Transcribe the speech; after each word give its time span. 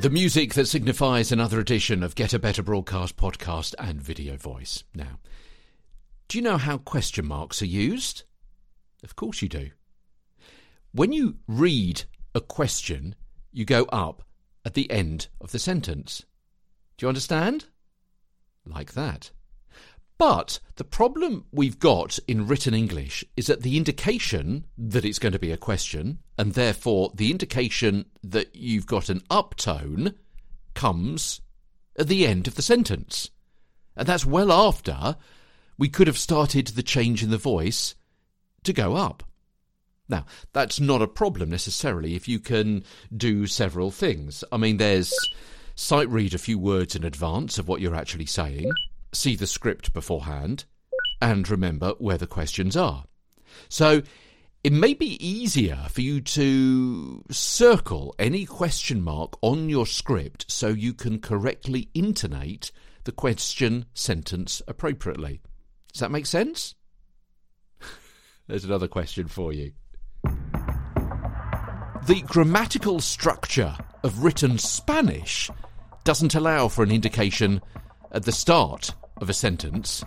The 0.00 0.08
music 0.10 0.54
that 0.54 0.66
signifies 0.66 1.30
another 1.30 1.60
edition 1.60 2.02
of 2.02 2.14
Get 2.14 2.32
a 2.32 2.38
Better 2.38 2.62
Broadcast 2.62 3.16
podcast 3.18 3.74
and 3.78 4.00
video 4.00 4.38
voice. 4.38 4.84
Now, 4.94 5.18
do 6.28 6.38
you 6.38 6.42
know 6.42 6.56
how 6.56 6.78
question 6.78 7.26
marks 7.26 7.60
are 7.60 7.66
used? 7.66 8.22
Of 9.04 9.14
course 9.14 9.42
you 9.42 9.48
do. 9.48 9.70
When 10.92 11.12
you 11.12 11.36
read 11.46 12.04
a 12.34 12.40
question, 12.40 13.14
you 13.52 13.66
go 13.66 13.84
up 13.84 14.22
at 14.64 14.72
the 14.72 14.90
end 14.90 15.28
of 15.42 15.52
the 15.52 15.58
sentence. 15.58 16.24
Do 16.96 17.04
you 17.04 17.08
understand? 17.08 17.66
Like 18.64 18.94
that. 18.94 19.32
But 20.18 20.58
the 20.74 20.84
problem 20.84 21.44
we've 21.52 21.78
got 21.78 22.18
in 22.26 22.48
written 22.48 22.74
English 22.74 23.24
is 23.36 23.46
that 23.46 23.62
the 23.62 23.76
indication 23.76 24.66
that 24.76 25.04
it's 25.04 25.20
going 25.20 25.32
to 25.32 25.38
be 25.38 25.52
a 25.52 25.56
question, 25.56 26.18
and 26.36 26.52
therefore 26.52 27.12
the 27.14 27.30
indication 27.30 28.06
that 28.24 28.54
you've 28.54 28.86
got 28.86 29.08
an 29.08 29.20
uptone, 29.30 30.14
comes 30.74 31.40
at 31.96 32.08
the 32.08 32.26
end 32.26 32.48
of 32.48 32.56
the 32.56 32.62
sentence. 32.62 33.30
And 33.96 34.08
that's 34.08 34.26
well 34.26 34.52
after 34.52 35.16
we 35.76 35.88
could 35.88 36.08
have 36.08 36.18
started 36.18 36.68
the 36.68 36.82
change 36.82 37.22
in 37.22 37.30
the 37.30 37.38
voice 37.38 37.94
to 38.64 38.72
go 38.72 38.96
up. 38.96 39.22
Now, 40.08 40.26
that's 40.52 40.80
not 40.80 41.02
a 41.02 41.08
problem 41.08 41.50
necessarily 41.50 42.16
if 42.16 42.26
you 42.26 42.40
can 42.40 42.82
do 43.16 43.46
several 43.46 43.90
things. 43.92 44.42
I 44.50 44.56
mean, 44.56 44.78
there's 44.78 45.14
sight 45.76 46.08
read 46.08 46.34
a 46.34 46.38
few 46.38 46.58
words 46.58 46.96
in 46.96 47.04
advance 47.04 47.58
of 47.58 47.68
what 47.68 47.80
you're 47.80 47.94
actually 47.94 48.26
saying 48.26 48.70
see 49.12 49.36
the 49.36 49.46
script 49.46 49.92
beforehand, 49.92 50.64
and 51.20 51.48
remember 51.48 51.94
where 51.98 52.18
the 52.18 52.26
questions 52.26 52.76
are. 52.76 53.04
So 53.68 54.02
it 54.64 54.72
may 54.72 54.94
be 54.94 55.24
easier 55.24 55.86
for 55.90 56.00
you 56.00 56.20
to 56.20 57.22
circle 57.30 58.14
any 58.18 58.44
question 58.44 59.02
mark 59.02 59.36
on 59.40 59.68
your 59.68 59.86
script 59.86 60.50
so 60.50 60.68
you 60.68 60.92
can 60.92 61.20
correctly 61.20 61.88
intonate 61.94 62.72
the 63.04 63.12
question 63.12 63.86
sentence 63.94 64.60
appropriately. 64.68 65.40
Does 65.92 66.00
that 66.00 66.10
make 66.10 66.26
sense? 66.26 66.74
There's 68.46 68.64
another 68.64 68.88
question 68.88 69.28
for 69.28 69.52
you. 69.52 69.72
The 72.06 72.22
grammatical 72.26 73.00
structure 73.00 73.76
of 74.02 74.24
written 74.24 74.58
Spanish 74.58 75.50
doesn't 76.04 76.34
allow 76.34 76.68
for 76.68 76.82
an 76.82 76.90
indication 76.90 77.60
at 78.12 78.24
the 78.24 78.32
start 78.32 78.94
of 79.20 79.28
a 79.28 79.34
sentence 79.34 80.04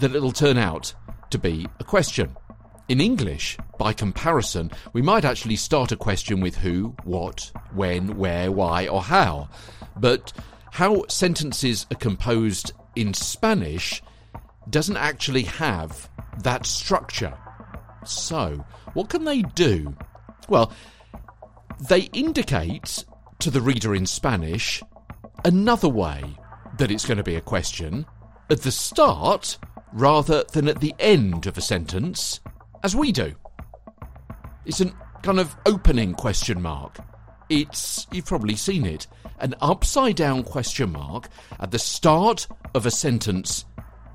that 0.00 0.14
it'll 0.14 0.32
turn 0.32 0.58
out 0.58 0.94
to 1.30 1.38
be 1.38 1.66
a 1.80 1.84
question. 1.84 2.36
In 2.88 3.00
English, 3.00 3.58
by 3.78 3.92
comparison, 3.92 4.70
we 4.92 5.02
might 5.02 5.24
actually 5.24 5.56
start 5.56 5.92
a 5.92 5.96
question 5.96 6.40
with 6.40 6.56
who, 6.56 6.94
what, 7.04 7.52
when, 7.74 8.16
where, 8.16 8.50
why, 8.50 8.88
or 8.88 9.02
how. 9.02 9.50
But 9.96 10.32
how 10.72 11.04
sentences 11.08 11.86
are 11.92 11.96
composed 11.96 12.72
in 12.96 13.12
Spanish 13.12 14.02
doesn't 14.70 14.96
actually 14.96 15.42
have 15.42 16.08
that 16.42 16.64
structure. 16.64 17.36
So, 18.04 18.64
what 18.94 19.10
can 19.10 19.24
they 19.24 19.42
do? 19.42 19.94
Well, 20.48 20.72
they 21.88 22.02
indicate 22.12 23.04
to 23.40 23.50
the 23.50 23.60
reader 23.60 23.94
in 23.94 24.06
Spanish 24.06 24.82
another 25.44 25.88
way 25.88 26.24
that 26.78 26.90
it's 26.90 27.06
going 27.06 27.18
to 27.18 27.24
be 27.24 27.36
a 27.36 27.40
question 27.40 28.06
at 28.50 28.62
the 28.62 28.72
start 28.72 29.58
rather 29.92 30.44
than 30.52 30.68
at 30.68 30.80
the 30.80 30.94
end 30.98 31.46
of 31.46 31.58
a 31.58 31.60
sentence, 31.60 32.40
as 32.82 32.96
we 32.96 33.12
do. 33.12 33.34
It's 34.64 34.80
a 34.80 34.92
kind 35.22 35.40
of 35.40 35.56
opening 35.66 36.14
question 36.14 36.60
mark. 36.60 36.98
It's, 37.48 38.06
you've 38.12 38.26
probably 38.26 38.56
seen 38.56 38.84
it, 38.84 39.06
an 39.40 39.54
upside 39.60 40.16
down 40.16 40.42
question 40.44 40.92
mark 40.92 41.28
at 41.58 41.70
the 41.70 41.78
start 41.78 42.46
of 42.74 42.86
a 42.86 42.90
sentence 42.90 43.64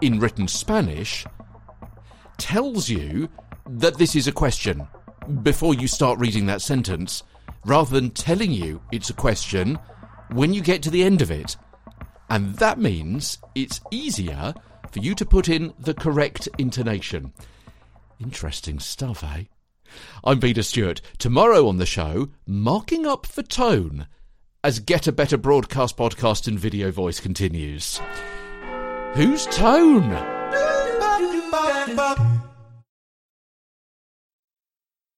in 0.00 0.20
written 0.20 0.46
Spanish 0.46 1.26
tells 2.38 2.88
you 2.88 3.28
that 3.68 3.98
this 3.98 4.14
is 4.14 4.28
a 4.28 4.32
question 4.32 4.86
before 5.42 5.74
you 5.74 5.88
start 5.88 6.18
reading 6.18 6.46
that 6.46 6.62
sentence, 6.62 7.22
rather 7.64 7.90
than 7.90 8.10
telling 8.10 8.52
you 8.52 8.80
it's 8.92 9.10
a 9.10 9.14
question 9.14 9.78
when 10.32 10.54
you 10.54 10.60
get 10.60 10.82
to 10.82 10.90
the 10.90 11.02
end 11.02 11.22
of 11.22 11.30
it. 11.30 11.56
And 12.28 12.54
that 12.56 12.78
means 12.78 13.38
it's 13.54 13.80
easier 13.90 14.54
for 14.90 14.98
you 14.98 15.14
to 15.14 15.24
put 15.24 15.48
in 15.48 15.72
the 15.78 15.94
correct 15.94 16.48
intonation. 16.58 17.32
Interesting 18.20 18.78
stuff, 18.78 19.22
eh? 19.22 19.44
I'm 20.24 20.40
Peter 20.40 20.62
Stewart. 20.62 21.00
Tomorrow 21.18 21.68
on 21.68 21.76
the 21.76 21.86
show, 21.86 22.30
marking 22.46 23.06
up 23.06 23.26
for 23.26 23.42
tone 23.42 24.06
as 24.64 24.80
Get 24.80 25.06
a 25.06 25.12
Better 25.12 25.36
Broadcast 25.36 25.96
podcast 25.96 26.48
and 26.48 26.58
video 26.58 26.90
voice 26.90 27.20
continues. 27.20 28.00
Whose 29.14 29.46
tone? 29.46 30.10